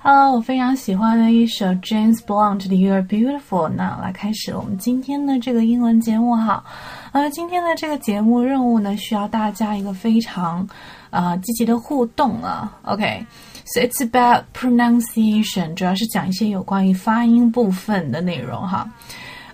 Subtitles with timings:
[0.00, 3.68] Hello，我非常喜欢的一首 James Blunt 的 You Are Beautiful。
[3.68, 6.62] 那来开始我们今天的这个英文节目哈。
[7.10, 10.66] 呃，今天的这个节目任务呢，需要大家一个非常
[11.10, 12.72] 呃积极的互动啊。
[12.82, 18.88] OK，so it's about pronunciation，主要是讲一些有关于发音部分的内容哈。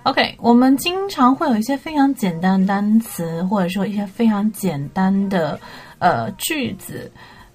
[0.02, 5.58] OK，我们经常会有一些非常简单的单词，或者说一些非常简单的
[5.98, 7.10] 呃句子。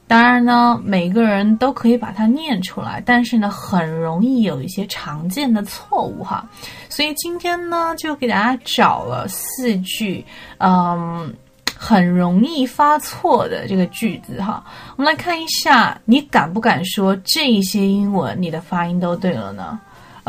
[0.09, 6.43] 当然呢，每个人都可以把它念出来，但是呢，很容易有一些常见的错误哈。
[6.89, 10.25] 所以今天呢，就给大家找了四句，
[10.57, 11.31] 嗯，
[11.77, 14.63] 很容易发错的这个句子哈。
[14.97, 19.79] 我们来看一下，你敢不敢说这一些英文你的发音都对了呢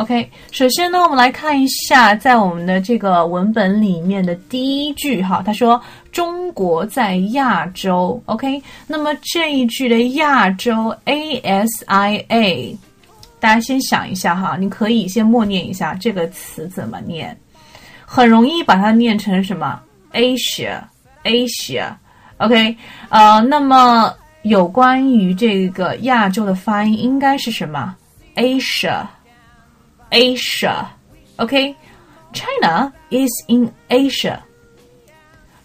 [0.00, 5.78] ？OK，首先呢，我们来看一下，在我们的这个文本里面的第一句哈，他说
[6.10, 8.18] 中国在亚洲。
[8.24, 12.74] OK，那么这一句的亚洲 A S I A，
[13.38, 17.38] 大家先想一下哈，你可以先默念一下这个词怎么念，
[18.06, 19.78] 很容易把它念成什么
[20.14, 22.74] Asia，Asia，OK，
[23.10, 27.94] 呃，那么有关于这个亚洲的发音应该是什么
[28.34, 29.04] Asia。
[30.09, 30.87] Asia.
[31.37, 31.75] Okay?
[32.33, 34.43] China is in Asia.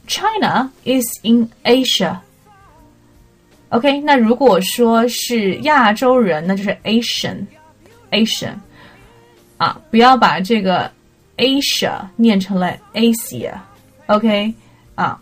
[0.07, 2.21] China is in Asia.
[3.71, 8.55] OK，那如果说是亚洲人，那就是 Asian，Asian
[9.59, 10.91] 啊，不要把这个
[11.37, 14.53] Asia 念成了 Asia，OK
[14.97, 15.21] 啊，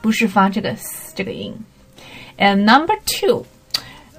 [0.00, 0.74] 不是发这个
[1.14, 1.54] 这个音。
[2.38, 3.44] And number two，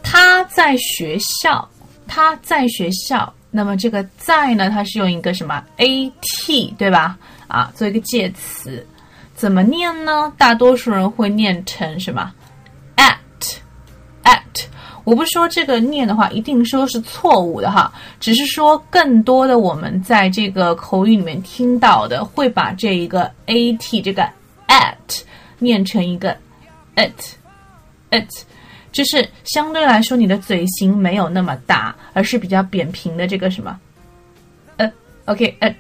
[0.04, 1.68] 他在学校，
[2.08, 3.34] 他在学校。
[3.51, 7.19] 那么这个在呢，它是用一个什么 a t 对吧？
[7.47, 8.87] 啊，做一个介词，
[9.35, 10.31] 怎么念呢？
[10.37, 12.31] 大多数人会念成什么
[12.97, 13.17] at
[14.23, 14.65] at。
[15.05, 17.91] 我不说这个念的话一定说是错误的哈，
[18.21, 24.23] 只是说更多的我们在这个口语里面听到的，会把这一个 a t 这个
[24.67, 25.23] at
[25.59, 26.37] 念成一个
[26.97, 27.37] it
[28.11, 28.29] it。
[28.99, 33.79] 就是相对来说，你的嘴型没有那么大，而是比较扁平的这个什么，
[34.77, 34.93] 呃
[35.27, 35.73] ，OK，at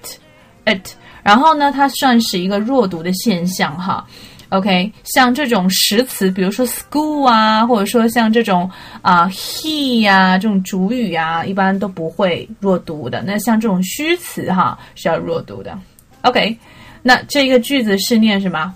[0.65, 0.81] at
[1.25, 4.07] 然后呢，它算是一个弱读的现象哈
[4.51, 8.71] ，OK，像这种实词，比如说 school 啊，或者说像这种
[9.03, 13.21] 啊 he 呀这种主语啊，一般都不会弱读的。
[13.27, 15.77] 那像这种虚词哈是要弱读的
[16.23, 16.57] ，OK，
[17.03, 18.73] 那这个句子是念什么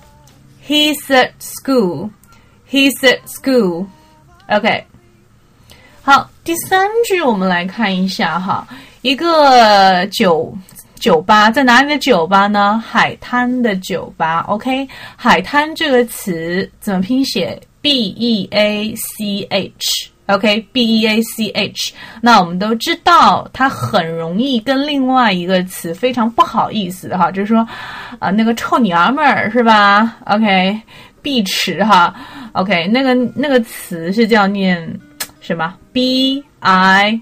[0.66, 3.86] ？He said school，He said school。
[4.52, 4.84] OK，
[6.02, 8.68] 好，第三句我们来看一下哈，
[9.00, 10.54] 一个酒
[10.96, 12.78] 酒吧在哪里的酒吧呢？
[12.86, 14.40] 海滩的酒吧。
[14.48, 14.86] OK，
[15.16, 20.10] 海滩这个词怎么拼写？B E A C H。
[20.26, 21.94] OK，B E A C H。
[22.20, 27.66] 那我们都知道，它很容易跟另外一个词非常不好意思哈，就是说
[28.18, 30.78] 啊，那个臭娘们儿是吧？OK。
[31.22, 32.14] 碧池哈
[32.52, 35.00] ，OK，那个那个词是叫念
[35.40, 37.18] 什么？B I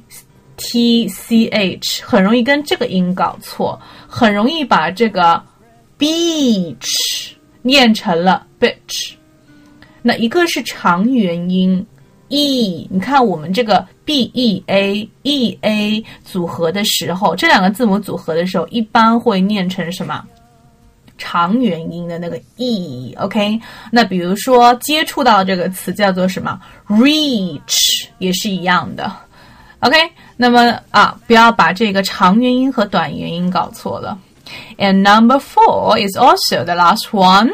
[0.56, 3.78] T C H，很容易跟这个音搞错，
[4.08, 5.42] 很容易把这个
[5.98, 9.12] beach 念成了 bitch。
[10.02, 11.86] 那一个是长元音
[12.28, 20.24] e，你看我们这个 b e a e a 组合的时候，这两个字母组合的时候，一般会念成什么？
[21.20, 23.60] 长元音的那个 e，OK，
[23.92, 26.58] 那比如说接触到这个词叫做什么
[26.88, 29.12] ？reach 也是一样的
[29.80, 29.96] ，OK，
[30.38, 34.18] 那么啊，不要把这个长元音和短元音搞错了。
[34.78, 37.50] And number four is also the last one，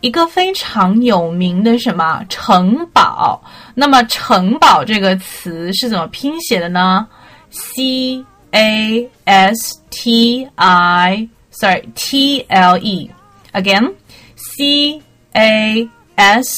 [0.00, 3.40] 一个非常有名的什么城堡？
[3.74, 7.06] 那么城堡这个词是怎么拼写的呢
[7.50, 11.28] ？C A S T I。
[11.59, 13.09] sorry, T L E.
[13.53, 13.93] Again,
[14.35, 15.01] C
[15.33, 16.57] A S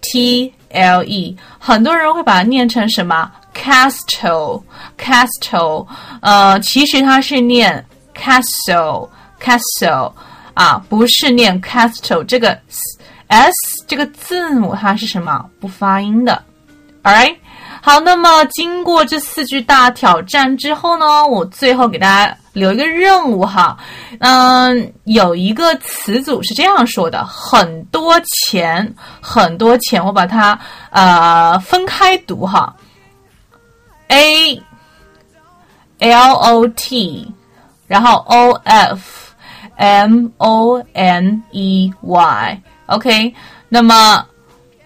[0.00, 1.36] T L E。
[1.58, 3.30] 很多人会把它念成什么？
[3.54, 5.86] castle，castle。
[6.20, 7.84] 呃，其实它是念
[8.14, 10.12] castle，castle
[10.54, 12.24] 啊，不是念 castle。
[12.24, 12.58] 这个
[13.28, 13.52] s
[13.86, 15.44] 这个字母它是什么？
[15.60, 16.42] 不发音的。
[17.02, 17.36] Alright。
[17.84, 23.77] 好，那么经过这四句大挑战之后呢，我最后给大家 留一个任务哈，
[24.19, 30.59] 嗯，有一个词组是这样说的：很多钱，很多钱，我把它
[30.89, 32.75] 呃分开读哈
[34.07, 34.61] ，A
[35.99, 37.31] L O T，
[37.85, 39.33] 然后 O F
[39.75, 43.35] M O N E Y，OK，
[43.69, 44.25] 那么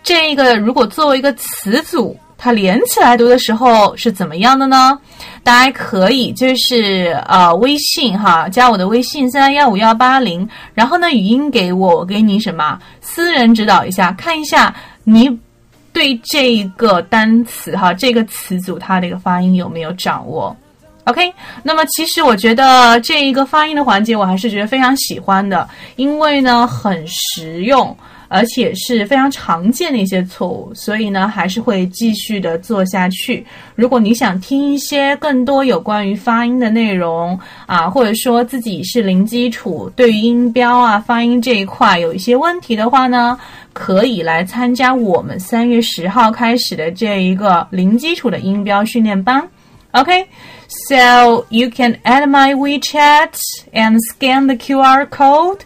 [0.04, 2.20] 这个如果作为一个词组。
[2.44, 4.98] 它连起来读的时候是怎么样的呢？
[5.44, 14.74] 大家可以就是呃微信哈，加我的微信三幺五幺八零，然后呢语音给我，我给你什么私人指导一下，看一下
[15.04, 15.30] 你
[15.94, 20.56] 对这个单词哈这个词组它的一个发音有没有掌握。
[21.04, 27.96] OK，那么其实我觉得这一个发音的环节我还是觉得非常喜欢的，因为呢很实用。
[28.34, 33.46] 而且是非常常见的一些错误，所以呢，还是会继续的做下去。
[33.76, 43.38] 如果你想听一些更多有关于发音的内容啊，或者说自己是零基础，对于音标啊、发音这一块有一些问题的话呢，
[43.74, 49.46] 可以来参加我们三月十号开始的这一个零基础的音标训练班。
[49.92, 53.38] OK，so you can add my WeChat
[53.74, 55.60] and scan the QR code.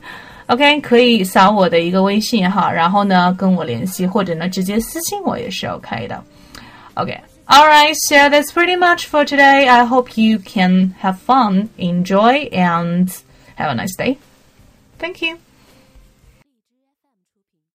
[0.46, 6.22] OK，可以扫我的一个微信哈，然后呢跟我联系，或者呢直接私信我也是 OK 的。
[6.94, 9.68] OK。Alright, so that's pretty much for today.
[9.68, 13.08] I hope you can have fun, enjoy, and
[13.56, 14.18] have a nice day.
[15.00, 15.38] Thank you.